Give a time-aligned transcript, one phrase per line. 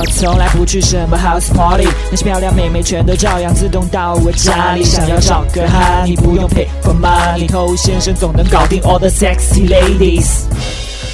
[0.00, 4.82] 我从来不去什么 house party，那些漂亮妹妹全都照样自动到我家里。
[4.82, 10.44] 想要找个哈，你不用 pay for money，偷先生总能搞定 all the sexy ladies。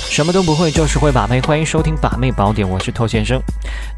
[0.08, 1.42] 什么都不会，就是会把妹。
[1.42, 3.38] 欢迎收听《把妹宝典》，我是透先生。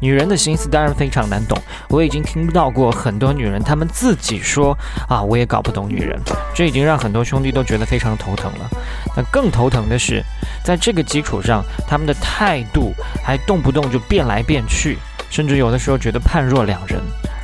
[0.01, 1.57] 女人的心思当然非常难懂，
[1.87, 6.19] 我已经听到过很多女人，她们自己说啊，我也搞不懂女人。
[6.53, 8.69] 这已经让很多兄弟都觉得非常头疼了。
[9.15, 10.21] 那更头疼的是，
[10.61, 12.91] 在这个基础上，他们的态度
[13.23, 14.97] 还动不动就变来变去，
[15.29, 16.99] 甚至有的时候觉得判若两人。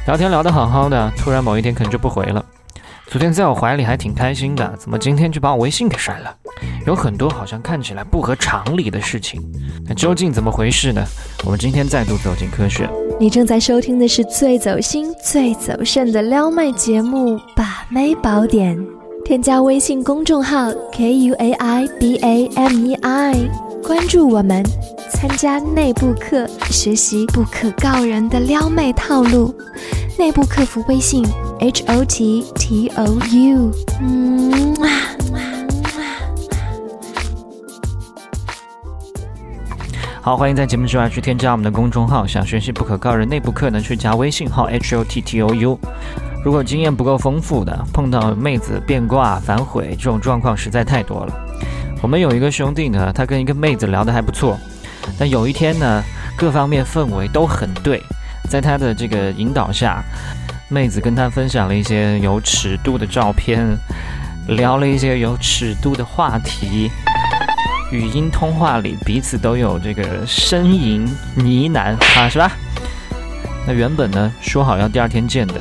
[0.05, 2.43] 聊天聊得好好的，突然某一天可能就不回了。
[3.07, 6.35] 昨天在我怀里还挺开心的，怎么今天就把我微信给删了？
[6.85, 9.41] 有很多好像看起来不合常理的事情，
[9.87, 11.03] 那究竟怎么回事呢？
[11.45, 12.89] 我们今天再度走进科学。
[13.19, 18.77] 你正在收听的是最走心、最走肾的撩妹节目《把妹宝典》，
[19.23, 23.33] 添加微信公众号 k u a i b a m e i，
[23.85, 24.63] 关注我们，
[25.11, 29.53] 参加内部课，学习不可告人的撩妹套路。
[30.17, 31.23] 内部客服微信
[31.59, 34.75] h o t t o u，嗯
[40.19, 42.25] 好，欢迎在节目之外去添加我们的公众号。
[42.25, 45.79] 想学习不可告人内部课呢，去加微信号 h o t t o u。
[46.43, 51.33] 如果经验不够丰富的，碰到妹子变卦反悔这种状况实在太多了。
[52.05, 54.59] 我们有一个兄弟呢，他跟一个妹子聊得还不错，
[55.17, 56.03] 但有一天呢，
[56.37, 57.99] 各方面氛围都很对。
[58.47, 60.03] 在他的这个引导下，
[60.69, 63.75] 妹子跟他分享了一些有尺度的照片，
[64.49, 66.91] 聊了一些有尺度的话题，
[67.91, 72.51] 语音通话里彼此都有这个呻吟呢喃啊，是吧？
[73.65, 75.55] 那原本呢说好要第二天见的。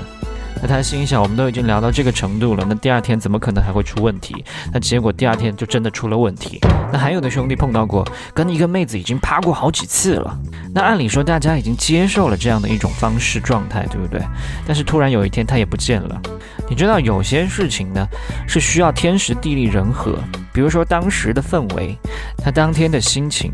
[0.66, 4.42] 那他心想，我们都已经聊到这个程度了，那第二天怎么可能还会出问题？
[4.72, 6.58] 那结果第二天就真的出了问题。
[6.90, 10.34] 那还有的兄弟碰到过，跟一个妹子已经趴过好几次了。
[10.72, 14.22] 那按理说大家已经接受了这样的一种方式状态，对不对？
[14.66, 16.18] 但是突然有一天他也不见了。
[16.66, 18.08] 你知道有些事情呢
[18.48, 20.18] 是需要天时地利人和，
[20.50, 21.94] 比如说当时的氛围，
[22.38, 23.52] 他当天的心情，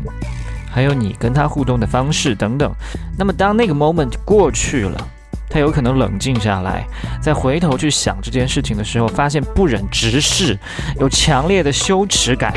[0.73, 2.71] 还有你跟他互动的方式等等。
[3.17, 5.09] 那么当那个 moment 过去了。
[5.51, 6.87] 他有可能冷静下来，
[7.21, 10.57] 在回头去想这件事情的时候，发现不忍直视，
[10.99, 12.53] 有强烈的羞耻感，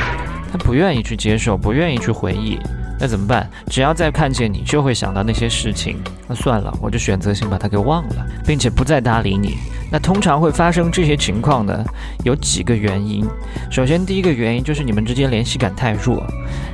[0.52, 2.56] 他不愿意去接受，不愿意去回忆。
[2.98, 3.48] 那怎么办？
[3.66, 5.98] 只要再看见你，就会想到那些事情。
[6.28, 9.56] 那算了，我就选择性把它给忘了，并且不再搭理你。
[9.90, 11.84] 那通常会发生这些情况的
[12.24, 13.26] 有几个原因。
[13.70, 16.24] 首先，第一个原因就是你们之间联系感太弱。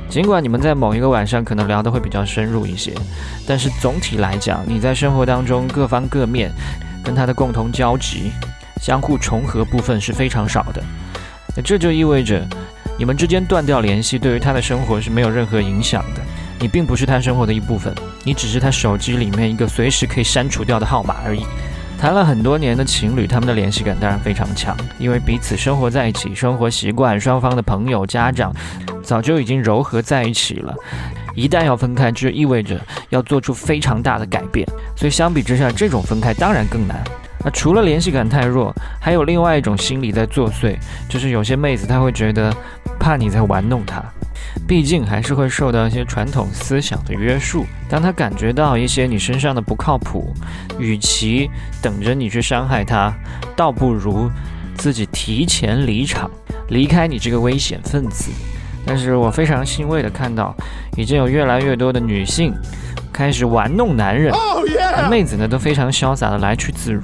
[0.09, 2.93] 尽管你们在某一个晚上可能聊得会比较深入一些，
[3.47, 6.51] 但是总体来讲，你在生活当中各方各面
[7.03, 8.31] 跟他的共同交集、
[8.79, 10.83] 相互重合部分是非常少的。
[11.55, 12.47] 那这就意味着。
[13.01, 16.21] 你们之间断掉联系，对于他的生活是没有任何影响的。
[16.59, 17.91] 你并不是他生活的一部分，
[18.23, 21.43] 你只是他手机里面一个随时可以删除掉的号码而已。
[21.99, 28.53] 谈了很多年的情侣，他们的联系感当然非常强，因为彼此生活在一起，生活习惯、双方的朋友、家长
[29.01, 30.71] 早就已经糅合在一起了。
[31.33, 32.79] 一旦要分开，就意味着
[33.09, 34.63] 要做出非常大的改变。
[34.95, 37.03] 所以相比之下，这种分开当然更难。
[37.43, 40.77] 那除了联系感太弱，还有另外一种心理在作祟，
[41.09, 42.55] 就是有些妹子她会觉得
[43.01, 43.99] 怕你在玩弄他，
[44.67, 47.65] 毕竟还是会受到一些传统思想的约束。
[47.89, 50.31] 当他感觉到一些你身上的不靠谱，
[50.77, 51.49] 与其
[51.81, 53.11] 等着你去伤害他，
[53.55, 54.29] 倒不如
[54.77, 56.29] 自己提前离场，
[56.69, 58.29] 离开你这个危险分子。
[58.85, 60.55] 但是我非常欣慰的看到，
[60.95, 62.53] 已经有越来越多的女性。
[63.13, 64.33] 开始玩弄男人，
[65.09, 67.01] 妹子呢都非常潇洒的来去自如。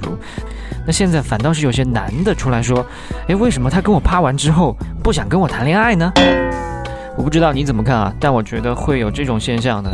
[0.88, 2.82] 那现在反倒是有些男的出来说
[3.28, 6.10] ：“诶，为什么他跟我趴完之后不想跟我谈恋爱呢？”
[7.14, 9.90] 我不知道你怎么看啊，但我觉得会有这种现象的，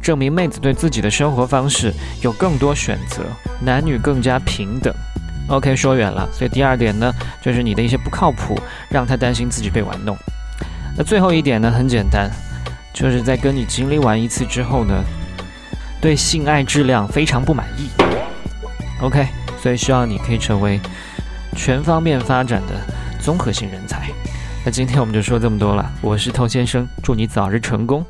[0.00, 1.92] 证明妹子对自己的生活方式
[2.22, 3.24] 有更多选择，
[3.60, 4.90] 男女更加平等。
[5.48, 6.26] OK，说远了。
[6.32, 10.16] 所以第二点呢，就是你的一些不靠谱，让他担心自己被玩弄。
[10.96, 12.30] 那最后一点呢，很简单，
[12.94, 14.94] 就是在跟你经历完一次之后呢。
[16.00, 17.88] 对性爱质量非常不满意
[19.00, 19.28] ，OK，
[19.62, 20.80] 所以希望你可以成为
[21.54, 22.74] 全方面发展的
[23.20, 24.10] 综合性人才。
[24.64, 28.04] 那今天我们就说这么多了，我是童先生，祝你早日成功。